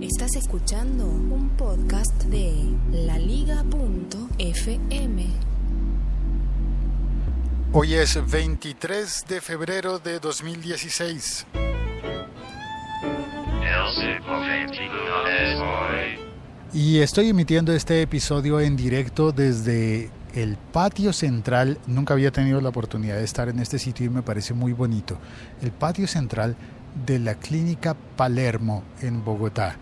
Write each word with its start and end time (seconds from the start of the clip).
Estás 0.00 0.34
escuchando 0.34 1.04
un 1.04 1.50
podcast 1.58 2.24
de 2.24 2.54
laliga.fm. 2.90 3.66
Hoy 7.74 7.94
es 7.94 8.30
23 8.30 9.24
de 9.28 9.40
febrero 9.42 9.98
de 9.98 10.18
2016. 10.18 11.46
Y 16.72 17.00
estoy 17.00 17.28
emitiendo 17.28 17.74
este 17.74 18.00
episodio 18.00 18.58
en 18.58 18.76
directo 18.76 19.32
desde 19.32 20.10
el 20.34 20.56
patio 20.56 21.12
central. 21.12 21.76
Nunca 21.86 22.14
había 22.14 22.30
tenido 22.30 22.62
la 22.62 22.70
oportunidad 22.70 23.16
de 23.16 23.24
estar 23.24 23.50
en 23.50 23.58
este 23.58 23.78
sitio 23.78 24.06
y 24.06 24.08
me 24.08 24.22
parece 24.22 24.54
muy 24.54 24.72
bonito. 24.72 25.18
El 25.60 25.72
patio 25.72 26.06
central 26.06 26.56
de 27.04 27.18
la 27.18 27.34
clínica 27.34 27.94
Palermo 28.16 28.82
en 29.02 29.22
Bogotá. 29.22 29.76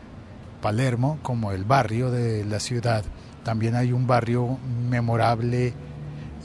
Palermo 0.61 1.19
como 1.23 1.53
el 1.53 1.65
barrio 1.65 2.11
de 2.11 2.45
la 2.45 2.61
ciudad. 2.61 3.05
También 3.45 3.75
hay 3.75 3.93
un 3.93 4.07
barrio 4.07 4.59
memorable 4.89 5.73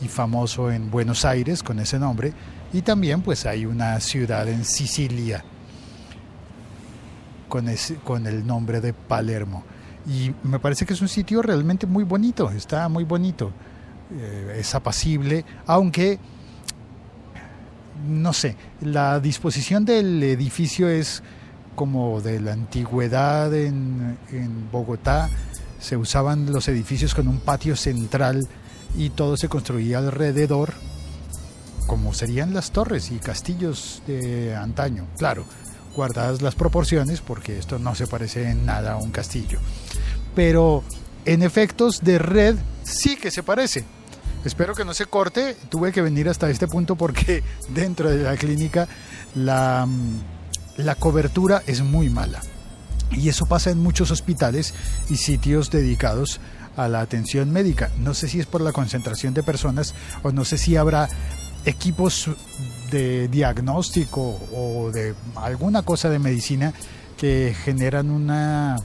y 0.02 0.08
famoso 0.08 0.72
en 0.72 0.90
Buenos 0.90 1.26
Aires 1.26 1.64
con 1.64 1.80
ese 1.80 2.00
nombre. 2.00 2.34
Y 2.72 2.82
también 2.82 3.22
pues 3.22 3.46
hay 3.46 3.66
una 3.66 4.00
ciudad 4.00 4.48
en 4.48 4.66
Sicilia 4.66 5.44
con, 8.04 8.26
el 8.28 8.48
nombre 8.48 8.82
de 8.82 8.94
Palermo. 8.94 9.64
Y 10.08 10.34
me 10.44 10.60
parece 10.60 10.86
que 10.86 10.94
es 10.94 11.02
un 11.02 11.08
sitio 11.08 11.42
realmente 11.42 11.86
muy 11.86 12.04
bonito, 12.04 12.50
está 12.50 12.90
muy 12.90 13.04
bonito, 13.04 13.52
eh, 14.12 14.58
es 14.60 14.74
apacible, 14.76 15.46
aunque, 15.68 16.20
no 18.08 18.34
sé, 18.34 18.58
la 18.82 19.20
disposición 19.20 19.86
del 19.86 20.22
edificio 20.24 20.90
es 20.90 21.24
como 21.76 22.22
de 22.22 22.40
la 22.40 22.54
antigüedad 22.54 23.54
en, 23.54 24.18
Bogotá, 24.72 25.30
se 25.80 25.98
usaban 25.98 26.52
los 26.52 26.68
edificios 26.68 27.14
con 27.14 27.28
un 27.28 27.40
patio 27.40 27.76
central 27.76 28.48
y 28.98 29.10
todo 29.10 29.38
se 29.38 29.50
construía 29.50 29.98
alrededor, 29.98 30.74
como 31.88 32.14
serían 32.14 32.54
las 32.54 32.72
torres 32.72 33.12
y 33.12 33.18
castillos 33.18 34.02
de 34.08 34.56
antaño, 34.56 35.08
claro, 35.18 35.46
guardadas 35.96 36.42
las 36.42 36.56
proporciones, 36.56 37.22
porque 37.22 37.58
esto 37.58 37.80
no 37.80 37.96
se 37.96 38.08
parece 38.08 38.50
en 38.50 38.66
nada 38.66 38.94
a 38.94 38.98
un 38.98 39.12
castillo. 39.12 39.60
Pero 40.36 40.84
en 41.26 41.44
efectos 41.44 42.02
de 42.02 42.20
red 42.20 42.56
sí 42.84 43.16
que 43.16 43.32
se 43.32 43.44
parece. 43.44 43.84
Espero 44.46 44.76
que 44.76 44.84
no 44.84 44.94
se 44.94 45.06
corte. 45.06 45.56
Tuve 45.70 45.92
que 45.92 46.02
venir 46.02 46.28
hasta 46.28 46.50
este 46.50 46.68
punto 46.68 46.96
porque 46.96 47.44
dentro 47.70 48.10
de 48.10 48.24
la 48.24 48.36
clínica 48.36 48.88
la, 49.36 49.88
la 50.78 50.96
cobertura 50.96 51.62
es 51.68 51.82
muy 51.82 52.10
mala. 52.10 52.42
Y 53.12 53.30
eso 53.30 53.46
pasa 53.46 53.70
en 53.70 53.80
muchos 53.80 54.12
hospitales 54.12 54.74
y 55.10 55.18
sitios 55.18 55.70
dedicados 55.70 56.40
a 56.76 56.88
la 56.88 57.02
atención 57.02 57.52
médica. 57.52 57.92
No 58.00 58.14
sé 58.14 58.28
si 58.28 58.40
es 58.40 58.46
por 58.46 58.62
la 58.62 58.72
concentración 58.72 59.34
de 59.34 59.44
personas 59.44 59.94
o 60.24 60.32
no 60.32 60.46
sé 60.46 60.58
si 60.58 60.76
habrá 60.76 61.08
equipos 61.66 62.30
de 62.92 63.28
diagnóstico 63.28 64.40
o 64.52 64.92
de 64.92 65.14
alguna 65.36 65.84
cosa 65.84 66.10
de 66.10 66.20
medicina 66.20 66.74
que 67.18 67.56
generan 67.64 68.10
una 68.10 68.78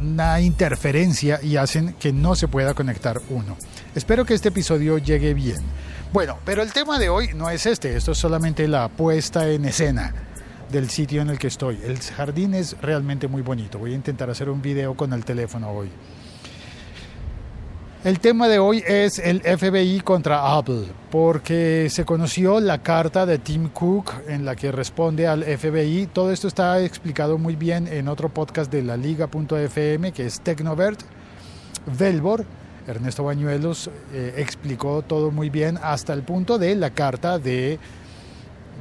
una 0.00 0.40
interferencia 0.40 1.40
y 1.42 1.56
hacen 1.56 1.94
que 1.94 2.12
no 2.12 2.36
se 2.36 2.46
pueda 2.48 2.74
conectar 2.74 3.22
uno. 3.30 3.56
Espero 3.94 4.26
que 4.26 4.34
este 4.34 4.48
episodio 4.48 4.98
llegue 4.98 5.32
bien. 5.32 5.62
Bueno, 6.14 6.38
pero 6.44 6.62
el 6.62 6.72
tema 6.72 7.00
de 7.00 7.08
hoy 7.08 7.30
no 7.34 7.50
es 7.50 7.66
este, 7.66 7.96
esto 7.96 8.12
es 8.12 8.18
solamente 8.18 8.68
la 8.68 8.86
puesta 8.86 9.48
en 9.50 9.64
escena 9.64 10.14
del 10.70 10.88
sitio 10.88 11.20
en 11.22 11.28
el 11.28 11.40
que 11.40 11.48
estoy. 11.48 11.80
El 11.84 11.98
jardín 11.98 12.54
es 12.54 12.80
realmente 12.80 13.26
muy 13.26 13.42
bonito. 13.42 13.80
Voy 13.80 13.94
a 13.94 13.96
intentar 13.96 14.30
hacer 14.30 14.48
un 14.48 14.62
video 14.62 14.94
con 14.94 15.12
el 15.12 15.24
teléfono 15.24 15.72
hoy. 15.72 15.90
El 18.04 18.20
tema 18.20 18.46
de 18.46 18.60
hoy 18.60 18.84
es 18.86 19.18
el 19.18 19.40
FBI 19.40 20.02
contra 20.02 20.56
Apple, 20.56 20.84
porque 21.10 21.88
se 21.90 22.04
conoció 22.04 22.60
la 22.60 22.80
carta 22.80 23.26
de 23.26 23.38
Tim 23.38 23.70
Cook 23.70 24.12
en 24.28 24.44
la 24.44 24.54
que 24.54 24.70
responde 24.70 25.26
al 25.26 25.42
FBI. 25.42 26.10
Todo 26.12 26.30
esto 26.30 26.46
está 26.46 26.80
explicado 26.80 27.38
muy 27.38 27.56
bien 27.56 27.88
en 27.88 28.06
otro 28.06 28.28
podcast 28.28 28.70
de 28.70 28.84
la 28.84 28.96
liga.fm 28.96 30.12
que 30.12 30.26
es 30.26 30.40
Tecnovert. 30.42 31.00
Velvor, 31.98 32.46
Ernesto 32.86 33.24
Bañuelos, 33.24 33.90
eh, 34.12 34.34
explicó 34.36 35.02
todo 35.02 35.30
muy 35.30 35.50
bien 35.50 35.78
hasta 35.82 36.12
el 36.12 36.22
punto 36.22 36.58
de 36.58 36.74
la 36.74 36.90
carta 36.90 37.38
de, 37.38 37.78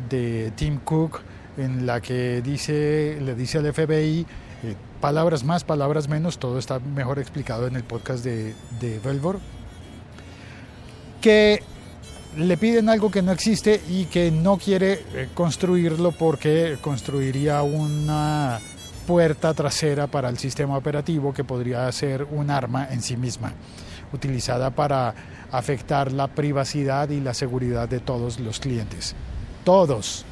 de 0.10 0.52
Tim 0.56 0.80
Cook 0.80 1.22
en 1.58 1.86
la 1.86 2.02
que 2.02 2.42
dice, 2.42 3.18
le 3.22 3.36
dice 3.36 3.60
al 3.60 3.72
FBI 3.72 4.26
eh, 4.64 4.76
palabras 5.02 5.44
más, 5.44 5.64
palabras 5.64 6.08
menos, 6.08 6.38
todo 6.38 6.58
está 6.58 6.80
mejor 6.80 7.20
explicado 7.20 7.68
en 7.68 7.76
el 7.76 7.84
podcast 7.84 8.24
de, 8.24 8.56
de 8.80 9.00
Velvor, 9.00 9.40
que 11.22 11.62
le 12.38 12.58
piden 12.58 12.90
algo 12.90 13.12
que 13.12 13.22
no 13.22 13.32
existe 13.32 13.82
y 13.90 14.06
que 14.06 14.32
no 14.32 14.58
quiere 14.58 14.94
eh, 15.14 15.30
construirlo 15.34 16.12
porque 16.12 16.78
construiría 16.82 17.62
una 17.62 18.60
puerta 19.06 19.54
trasera 19.54 20.08
para 20.08 20.30
el 20.30 20.38
sistema 20.38 20.78
operativo 20.78 21.34
que 21.34 21.44
podría 21.44 21.92
ser 21.92 22.24
un 22.24 22.50
arma 22.50 22.88
en 22.90 23.02
sí 23.02 23.18
misma, 23.18 23.54
utilizada 24.14 24.70
para 24.70 25.14
afectar 25.52 26.12
la 26.12 26.28
privacidad 26.28 27.10
y 27.10 27.20
la 27.20 27.34
seguridad 27.34 27.88
de 27.88 28.00
todos 28.00 28.40
los 28.40 28.60
clientes. 28.60 29.16
Todos 29.64 30.26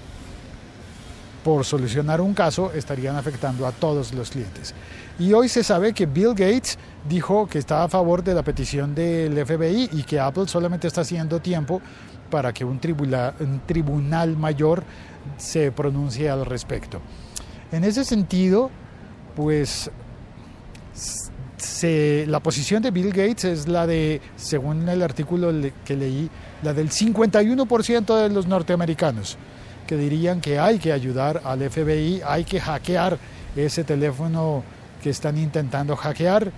por 1.43 1.65
solucionar 1.65 2.21
un 2.21 2.33
caso 2.33 2.71
estarían 2.73 3.15
afectando 3.15 3.65
a 3.65 3.71
todos 3.71 4.13
los 4.13 4.29
clientes. 4.29 4.73
Y 5.19 5.33
hoy 5.33 5.49
se 5.49 5.63
sabe 5.63 5.93
que 5.93 6.05
Bill 6.05 6.29
Gates 6.29 6.77
dijo 7.07 7.47
que 7.47 7.59
está 7.59 7.83
a 7.83 7.89
favor 7.89 8.23
de 8.23 8.33
la 8.33 8.43
petición 8.43 8.93
del 8.93 9.45
FBI 9.45 9.89
y 9.91 10.03
que 10.03 10.19
Apple 10.19 10.47
solamente 10.47 10.87
está 10.87 11.01
haciendo 11.01 11.39
tiempo 11.39 11.81
para 12.29 12.53
que 12.53 12.63
un 12.63 12.79
tribunal, 12.79 13.33
un 13.39 13.61
tribunal 13.65 14.37
mayor 14.37 14.83
se 15.37 15.71
pronuncie 15.71 16.29
al 16.29 16.45
respecto. 16.45 17.01
En 17.71 17.83
ese 17.83 18.05
sentido, 18.05 18.69
pues 19.35 19.89
se, 21.61 22.25
la 22.27 22.39
posición 22.39 22.81
de 22.81 22.91
Bill 22.91 23.09
Gates 23.09 23.43
es 23.45 23.67
la 23.67 23.87
de, 23.87 24.21
según 24.35 24.87
el 24.89 25.01
artículo 25.01 25.51
que 25.85 25.95
leí, 25.95 26.29
la 26.63 26.73
del 26.73 26.89
51% 26.89 28.15
de 28.15 28.29
los 28.29 28.47
norteamericanos 28.47 29.37
que 29.87 29.97
dirían 29.97 30.39
que 30.39 30.57
hay 30.57 30.79
que 30.79 30.93
ayudar 30.93 31.41
al 31.43 31.69
FBI, 31.69 32.21
hay 32.25 32.45
que 32.45 32.61
hackear 32.61 33.17
ese 33.55 33.83
teléfono 33.83 34.63
que 35.03 35.09
están 35.09 35.37
intentando 35.37 35.95
hackear. 35.97 36.51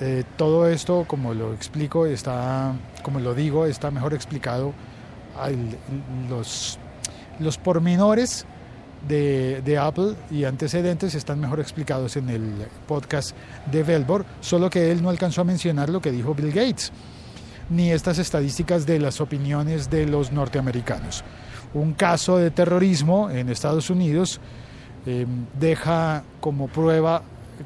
Eh, 0.00 0.24
todo 0.36 0.68
esto, 0.68 1.04
como 1.06 1.34
lo 1.34 1.52
explico, 1.52 2.06
está, 2.06 2.72
como 3.02 3.20
lo 3.20 3.34
digo, 3.34 3.66
está 3.66 3.90
mejor 3.90 4.14
explicado. 4.14 4.72
los, 6.30 6.78
los 7.40 7.58
pormenores 7.58 8.46
de, 9.08 9.78
Apple 9.80 10.14
y 10.30 10.44
antecedentes 10.44 11.14
están 11.14 11.40
mejor 11.40 11.60
explicados 11.60 12.16
en 12.16 12.28
el 12.28 12.52
podcast 12.86 13.36
de 13.70 13.82
Velbor, 13.82 14.24
solo 14.40 14.70
que 14.70 14.90
él 14.90 15.02
no 15.02 15.10
alcanzó 15.10 15.42
a 15.42 15.44
mencionar 15.44 15.90
lo 15.90 16.00
que 16.00 16.12
dijo 16.12 16.34
Bill 16.34 16.52
Gates, 16.52 16.92
ni 17.70 17.90
estas 17.90 18.18
estadísticas 18.18 18.86
de 18.86 18.98
las 18.98 19.20
opiniones 19.20 19.90
de 19.90 20.06
los 20.06 20.32
norteamericanos 20.32 21.24
un 21.76 21.92
caso 21.92 22.38
de 22.38 22.50
terrorismo 22.50 23.30
en 23.30 23.48
Estados 23.48 23.90
Unidos 23.90 24.40
em, 25.04 25.46
deja 25.58 26.24
como 26.40 26.68
prueba, 26.68 27.22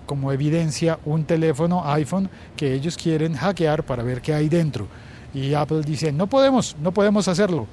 como 0.07 0.33
evidencia, 0.33 0.99
un 1.05 1.25
teléfono 1.25 1.83
iPhone 1.93 2.28
que 2.57 2.75
ellos 2.75 2.97
quieren 2.97 3.34
hackear 3.34 3.84
para 3.84 4.03
ver 4.03 4.21
qué 4.21 4.34
hay 4.34 4.49
dentro. 4.49 4.89
Y 5.33 5.55
Apple 5.55 5.83
dice, 5.83 6.12
no 6.12 6.27
podemos, 6.27 6.77
no 6.81 6.93
podemos 6.93 7.28
hacerlo. 7.28 7.67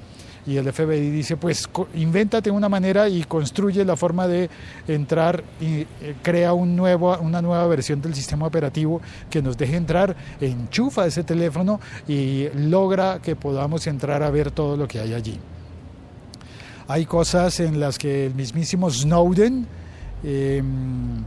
Y 0.47 0.55
el 0.55 0.71
FBI 0.71 1.09
dice, 1.11 1.35
pues 1.35 1.69
invéntate 1.93 2.49
una 2.49 2.69
manera 2.69 3.09
y 3.09 3.23
construye 3.25 3.83
la 3.83 3.97
forma 3.97 4.27
de 4.27 4.49
entrar 4.87 5.43
y 5.59 5.81
eh, 5.81 6.15
crea 6.23 6.53
un 6.53 6.73
nuevo, 6.73 7.17
una 7.19 7.41
nueva 7.41 7.67
versión 7.67 8.01
del 8.01 8.15
sistema 8.15 8.47
operativo 8.47 9.01
que 9.29 9.41
nos 9.41 9.57
deje 9.57 9.75
entrar, 9.75 10.15
enchufa 10.39 11.05
ese 11.05 11.25
teléfono 11.25 11.81
y 12.07 12.47
logra 12.55 13.19
que 13.21 13.35
podamos 13.35 13.85
entrar 13.87 14.23
a 14.23 14.29
ver 14.29 14.51
todo 14.51 14.77
lo 14.77 14.87
que 14.87 15.01
hay 15.01 15.13
allí. 15.13 15.37
Hay 16.87 17.05
cosas 17.05 17.59
en 17.59 17.81
las 17.81 17.97
que 17.97 18.27
el 18.27 18.33
mismísimo 18.33 18.89
Snowden 18.89 19.67
em, 20.23 21.17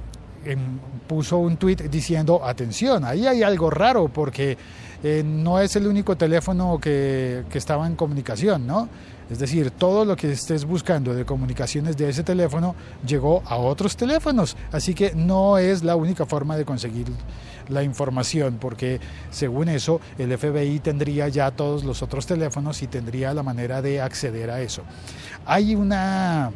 em, 0.47 0.59
puso 1.07 1.37
un 1.37 1.59
tweet 1.59 1.77
diciendo, 1.91 2.41
atención, 2.43 3.05
ahí 3.05 3.27
hay 3.27 3.43
algo 3.43 3.69
raro 3.69 4.09
porque 4.09 4.57
eh, 5.03 5.23
no 5.25 5.61
es 5.61 5.77
el 5.77 5.87
único 5.87 6.17
teléfono 6.17 6.79
que, 6.81 7.45
que 7.51 7.59
estaba 7.59 7.87
en 7.87 7.97
comunicación, 7.97 8.67
¿no? 8.67 8.89
Es 9.31 9.39
decir, 9.39 9.71
todo 9.71 10.05
lo 10.05 10.17
que 10.17 10.33
estés 10.33 10.65
buscando 10.65 11.15
de 11.15 11.25
comunicaciones 11.25 11.97
de 11.97 12.09
ese 12.09 12.25
teléfono 12.25 12.75
llegó 13.07 13.45
a 13.47 13.57
otros 13.57 13.97
teléfonos. 13.97 14.57
Así 14.73 14.93
que 14.93 15.15
no 15.15 15.57
es 15.57 15.85
la 15.85 15.95
única 15.95 16.27
forma 16.27 16.57
de 16.57 16.65
conseguir 16.65 17.07
la 17.69 17.85
información, 17.85 18.59
porque 18.61 18.99
según 19.31 19.69
eso 19.69 20.01
el 20.19 20.37
FBI 20.37 20.81
tendría 20.81 21.29
ya 21.29 21.53
todos 21.53 21.85
los 21.85 22.03
otros 22.03 22.27
teléfonos 22.27 22.83
y 22.83 22.89
tendría 22.89 23.33
la 23.33 23.45
manera 23.45 23.81
de 23.81 24.01
acceder 24.01 24.51
a 24.51 24.61
eso. 24.61 24.83
Hay 25.47 25.77
una 25.77 26.51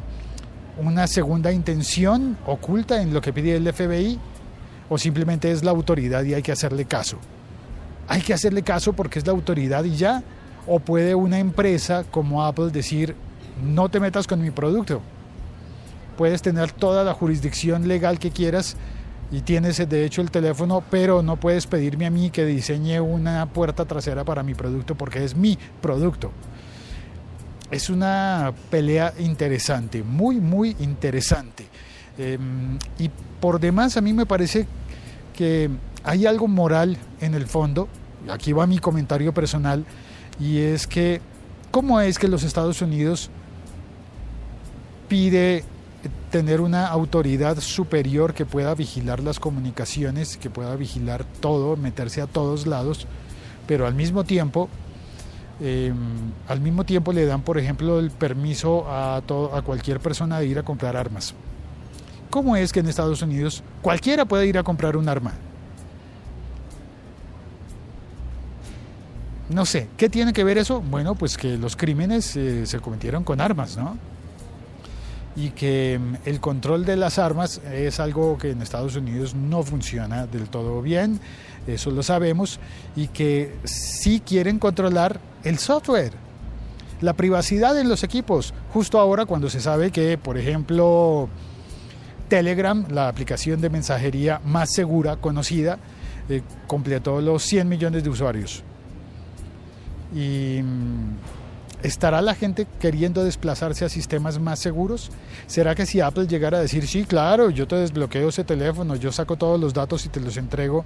una 0.76 1.06
segunda 1.06 1.52
intención 1.52 2.37
oculta 2.46 3.00
en 3.00 3.14
lo 3.14 3.20
que 3.20 3.32
pide 3.32 3.55
el 3.55 3.73
FBI 3.73 4.19
o 4.88 4.99
simplemente 4.99 5.52
es 5.52 5.62
la 5.62 5.70
autoridad 5.70 6.25
y 6.25 6.35
hay 6.35 6.43
que 6.43 6.50
hacerle 6.50 6.85
caso. 6.85 7.19
Hay 8.08 8.20
que 8.20 8.34
hacerle 8.34 8.62
caso 8.62 8.92
porque 8.92 9.18
es 9.18 9.26
la 9.26 9.32
autoridad 9.32 9.84
y 9.84 9.96
ya. 9.96 10.22
O 10.66 10.78
puede 10.78 11.14
una 11.14 11.38
empresa 11.38 12.04
como 12.10 12.44
Apple 12.44 12.70
decir, 12.70 13.14
no 13.62 13.88
te 13.88 14.00
metas 14.00 14.26
con 14.26 14.40
mi 14.40 14.50
producto. 14.50 15.00
Puedes 16.16 16.42
tener 16.42 16.72
toda 16.72 17.04
la 17.04 17.12
jurisdicción 17.12 17.88
legal 17.88 18.18
que 18.18 18.30
quieras 18.30 18.76
y 19.30 19.40
tienes 19.40 19.76
de 19.88 20.04
hecho 20.04 20.22
el 20.22 20.30
teléfono, 20.30 20.82
pero 20.90 21.22
no 21.22 21.36
puedes 21.36 21.66
pedirme 21.66 22.06
a 22.06 22.10
mí 22.10 22.30
que 22.30 22.44
diseñe 22.44 23.00
una 23.00 23.46
puerta 23.46 23.84
trasera 23.84 24.24
para 24.24 24.42
mi 24.42 24.54
producto 24.54 24.94
porque 24.94 25.24
es 25.24 25.34
mi 25.34 25.58
producto. 25.80 26.30
Es 27.70 27.90
una 27.90 28.52
pelea 28.70 29.12
interesante, 29.18 30.02
muy, 30.02 30.36
muy 30.36 30.76
interesante. 30.78 31.66
Em, 32.16 32.78
y 32.98 33.10
por 33.40 33.58
demás 33.58 33.96
a 33.96 34.00
mí 34.00 34.12
me 34.12 34.26
parece 34.26 34.66
que 35.36 35.68
hay 36.04 36.26
algo 36.26 36.46
moral 36.46 36.98
en 37.20 37.34
el 37.34 37.46
fondo, 37.46 37.88
aquí 38.30 38.52
va 38.52 38.66
mi 38.66 38.78
comentario 38.78 39.32
personal, 39.32 39.84
y 40.38 40.58
es 40.58 40.86
que, 40.86 41.20
¿cómo 41.70 42.00
es 42.00 42.18
que 42.18 42.28
los 42.28 42.42
Estados 42.42 42.82
Unidos 42.82 43.30
pide 45.08 45.64
tener 46.30 46.60
una 46.60 46.88
autoridad 46.88 47.58
superior 47.60 48.34
que 48.34 48.44
pueda 48.44 48.74
vigilar 48.74 49.20
las 49.20 49.40
comunicaciones, 49.40 50.36
que 50.36 50.50
pueda 50.50 50.76
vigilar 50.76 51.24
todo, 51.40 51.76
meterse 51.76 52.20
a 52.20 52.26
todos 52.26 52.66
lados, 52.66 53.06
pero 53.66 53.86
al 53.86 53.94
mismo 53.94 54.24
tiempo, 54.24 54.68
em, 55.60 55.94
al 56.48 56.60
mismo 56.60 56.84
tiempo 56.84 57.12
le 57.12 57.24
dan, 57.24 57.42
por 57.42 57.56
ejemplo, 57.56 57.98
el 57.98 58.10
permiso 58.10 58.86
a, 58.88 59.16
a 59.18 59.62
cualquier 59.62 60.00
persona 60.00 60.38
de 60.40 60.46
ir 60.46 60.58
a 60.58 60.62
comprar 60.64 60.96
armas. 60.96 61.34
¿Cómo 62.28 62.56
es 62.56 62.72
que 62.72 62.80
en 62.80 62.88
Estados 62.88 63.22
Unidos 63.22 63.62
cualquiera 63.80 64.24
puede 64.24 64.46
ir 64.46 64.58
a 64.58 64.64
comprar 64.64 64.96
un 64.96 65.08
arma? 65.08 65.32
No 69.50 69.67
sé, 69.67 69.88
¿qué 69.99 70.08
tiene 70.08 70.32
que 70.32 70.43
ver 70.43 70.56
eso? 70.56 70.81
Bueno, 70.81 71.14
pues 71.14 71.37
que 71.37 71.58
los 71.58 71.76
crímenes 71.76 72.35
eh, 72.37 72.64
se 72.64 72.81
cometieron 72.81 73.25
con 73.25 73.43
armas, 73.43 73.76
¿no? 73.76 73.99
Y 75.37 75.50
que 75.50 76.00
mm, 76.00 76.29
el 76.29 76.41
control 76.41 76.87
de 76.87 76.96
las 76.96 77.19
armas 77.19 77.61
es 77.70 78.00
algo 78.00 78.38
que 78.38 78.52
en 78.52 78.62
Estados 78.62 78.96
Unidos 78.96 79.35
no 79.35 79.62
funciona 79.62 80.26
del 80.26 80.49
todo 80.49 80.81
bien, 80.81 81.20
eso 81.67 81.91
lo 81.91 82.02
sabemos, 82.02 82.58
y 82.96 83.08
que 83.08 83.55
sí 83.64 84.23
quieren 84.25 84.58
controlar 84.58 85.20
el 85.44 85.58
software, 85.58 86.12
la 87.02 87.12
privacidad 87.12 87.79
en 87.79 87.91
los 87.91 88.02
equipos, 88.02 88.55
justo 88.73 88.99
ahora 88.99 89.26
cuando 89.26 89.50
se 89.50 89.61
sabe 89.61 89.91
que, 89.91 90.17
por 90.17 90.38
ejemplo, 90.38 91.29
Telegram, 92.29 92.87
la 92.88 93.08
aplicación 93.08 93.61
de 93.61 93.69
mensajería 93.69 94.41
más 94.43 94.73
segura 94.73 95.17
conocida, 95.17 95.79
eh, 96.31 96.41
completó 96.67 97.20
los 97.20 97.43
100 97.43 97.69
millones 97.69 98.05
de 98.05 98.08
usuarios. 98.08 98.64
Y 100.14 100.61
mm, 100.62 101.16
¿estará 101.82 102.22
la 102.22 102.34
gente 102.34 102.66
queriendo 102.81 103.25
desplazarse 103.25 103.84
a 103.84 103.88
sistemas 103.88 104.38
más 104.38 104.58
seguros? 104.58 105.11
¿Será 105.46 105.75
que 105.75 105.87
si 105.87 106.00
Apple 106.00 106.26
llegara 106.26 106.58
a 106.58 106.61
decir, 106.61 106.87
sí, 106.87 107.05
claro, 107.05 107.50
yo 107.50 107.66
te 107.66 107.76
desbloqueo 107.76 108.28
ese 108.28 108.44
teléfono, 108.44 108.96
yo 108.96 109.12
saco 109.12 109.37
todos 109.37 109.61
los 109.61 109.75
datos 109.75 110.06
y 110.06 110.08
te 110.08 110.20
los 110.20 110.37
entrego, 110.37 110.84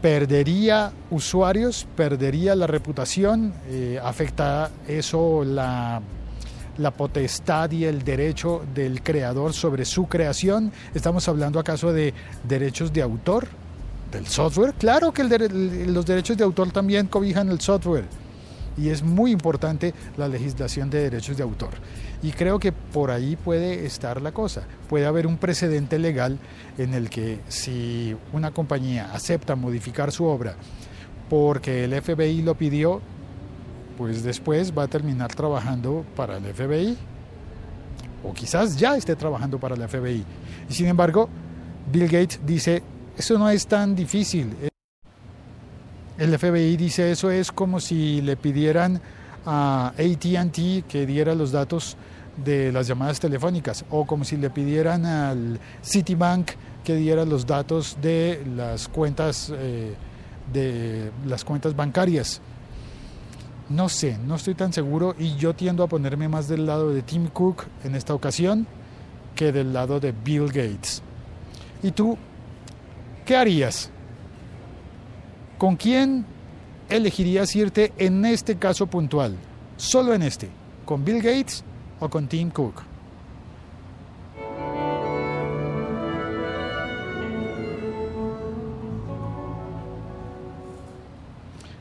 perdería 0.00 0.92
usuarios, 1.10 1.86
perdería 1.96 2.56
la 2.56 2.66
reputación, 2.66 3.52
eh, 3.68 4.00
afecta 4.02 4.70
eso 4.88 5.44
la 5.44 6.02
la 6.78 6.90
potestad 6.90 7.70
y 7.70 7.84
el 7.84 8.04
derecho 8.04 8.62
del 8.74 9.02
creador 9.02 9.54
sobre 9.54 9.86
su 9.86 10.08
creación. 10.08 10.72
Estamos 10.94 11.26
hablando 11.26 11.58
acaso 11.58 11.90
de 11.90 12.12
derechos 12.44 12.92
de 12.92 13.00
autor 13.00 13.48
del 14.10 14.26
software. 14.26 14.74
Claro 14.74 15.12
que 15.12 15.24
los 15.24 16.06
derechos 16.06 16.36
de 16.36 16.44
autor 16.44 16.70
también 16.70 17.06
cobijan 17.06 17.48
el 17.50 17.60
software. 17.60 18.04
Y 18.78 18.90
es 18.90 19.02
muy 19.02 19.30
importante 19.30 19.94
la 20.18 20.28
legislación 20.28 20.90
de 20.90 21.00
derechos 21.00 21.36
de 21.36 21.42
autor. 21.42 21.70
Y 22.22 22.32
creo 22.32 22.58
que 22.58 22.72
por 22.72 23.10
ahí 23.10 23.36
puede 23.36 23.86
estar 23.86 24.20
la 24.20 24.32
cosa. 24.32 24.64
Puede 24.88 25.06
haber 25.06 25.26
un 25.26 25.38
precedente 25.38 25.98
legal 25.98 26.38
en 26.76 26.92
el 26.92 27.08
que 27.08 27.40
si 27.48 28.14
una 28.32 28.50
compañía 28.50 29.10
acepta 29.14 29.56
modificar 29.56 30.12
su 30.12 30.24
obra 30.24 30.56
porque 31.28 31.84
el 31.84 32.00
FBI 32.00 32.42
lo 32.42 32.54
pidió, 32.54 33.00
pues 33.96 34.22
después 34.22 34.76
va 34.76 34.84
a 34.84 34.88
terminar 34.88 35.34
trabajando 35.34 36.04
para 36.14 36.36
el 36.36 36.44
FBI. 36.44 36.96
O 38.24 38.32
quizás 38.32 38.76
ya 38.76 38.96
esté 38.96 39.16
trabajando 39.16 39.58
para 39.58 39.74
el 39.74 39.88
FBI. 39.88 40.24
Y 40.68 40.74
sin 40.74 40.86
embargo, 40.86 41.28
Bill 41.92 42.06
Gates 42.06 42.40
dice, 42.44 42.82
eso 43.16 43.38
no 43.38 43.48
es 43.48 43.66
tan 43.66 43.94
difícil. 43.94 44.54
El 46.18 46.38
FBI 46.38 46.76
dice, 46.76 47.10
eso 47.10 47.30
es 47.30 47.52
como 47.52 47.80
si 47.80 48.20
le 48.22 48.36
pidieran 48.36 49.00
a 49.44 49.92
ATT 49.98 50.86
que 50.88 51.06
diera 51.06 51.34
los 51.34 51.52
datos 51.52 51.96
de 52.44 52.72
las 52.72 52.86
llamadas 52.86 53.20
telefónicas 53.20 53.84
o 53.90 54.06
como 54.06 54.24
si 54.24 54.36
le 54.36 54.50
pidieran 54.50 55.06
al 55.06 55.60
Citibank 55.82 56.50
que 56.84 56.96
diera 56.96 57.24
los 57.24 57.46
datos 57.46 57.96
de 58.02 58.42
las 58.54 58.88
cuentas 58.88 59.52
eh, 59.54 59.94
de 60.52 61.10
las 61.26 61.44
cuentas 61.44 61.74
bancarias. 61.74 62.40
No 63.68 63.88
sé, 63.88 64.18
no 64.18 64.36
estoy 64.36 64.54
tan 64.54 64.72
seguro 64.72 65.14
y 65.18 65.34
yo 65.36 65.54
tiendo 65.54 65.82
a 65.82 65.88
ponerme 65.88 66.28
más 66.28 66.48
del 66.48 66.66
lado 66.66 66.90
de 66.90 67.02
Tim 67.02 67.28
Cook 67.28 67.64
en 67.82 67.94
esta 67.94 68.14
ocasión 68.14 68.66
que 69.34 69.52
del 69.52 69.72
lado 69.72 69.98
de 69.98 70.12
Bill 70.12 70.46
Gates. 70.46 71.02
¿Y 71.82 71.90
tú 71.90 72.16
qué 73.26 73.36
harías? 73.36 73.90
¿Con 75.58 75.76
quién 75.76 76.24
elegirías 76.88 77.54
irte 77.54 77.92
en 77.98 78.24
este 78.24 78.56
caso 78.56 78.86
puntual? 78.86 79.36
Solo 79.76 80.14
en 80.14 80.22
este, 80.22 80.48
¿con 80.86 81.04
Bill 81.04 81.20
Gates 81.20 81.62
o 82.00 82.08
con 82.08 82.28
Tim 82.28 82.50
Cook? 82.50 82.82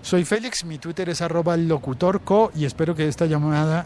Soy 0.01 0.23
Félix, 0.23 0.65
mi 0.65 0.77
Twitter 0.77 1.09
es 1.09 1.21
arroba 1.21 1.57
locutorco 1.57 2.51
y 2.53 2.65
espero 2.65 2.93
que 2.95 3.07
esta 3.07 3.25
llamada 3.25 3.85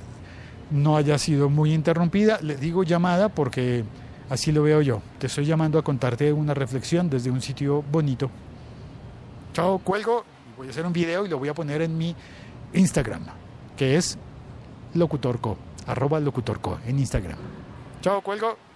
no 0.69 0.97
haya 0.97 1.17
sido 1.17 1.49
muy 1.49 1.73
interrumpida. 1.73 2.39
Le 2.41 2.57
digo 2.57 2.83
llamada 2.83 3.29
porque 3.29 3.85
así 4.29 4.51
lo 4.51 4.63
veo 4.63 4.81
yo. 4.81 5.01
Te 5.17 5.27
estoy 5.27 5.45
llamando 5.45 5.79
a 5.79 5.83
contarte 5.83 6.31
una 6.31 6.53
reflexión 6.53 7.09
desde 7.09 7.31
un 7.31 7.41
sitio 7.41 7.81
bonito. 7.81 8.29
Chao, 9.53 9.79
cuelgo. 9.79 10.23
Voy 10.57 10.67
a 10.67 10.69
hacer 10.71 10.85
un 10.85 10.93
video 10.93 11.25
y 11.25 11.29
lo 11.29 11.39
voy 11.39 11.49
a 11.49 11.53
poner 11.53 11.81
en 11.81 11.97
mi 11.97 12.15
Instagram, 12.73 13.25
que 13.77 13.95
es 13.95 14.17
locutorco, 14.93 15.57
arroba 15.87 16.19
locutorco 16.19 16.79
en 16.85 16.99
Instagram. 16.99 17.37
Chao, 18.01 18.21
cuelgo. 18.21 18.68